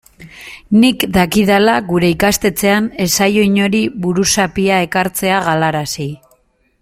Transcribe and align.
Nik 0.83 1.03
dakidala 1.17 1.75
gure 1.91 2.09
ikastetxean 2.15 2.89
ez 3.07 3.09
zaio 3.21 3.45
inori 3.51 3.83
buruzapia 4.07 4.83
ekartzea 4.89 5.41
galarazi. 5.51 6.09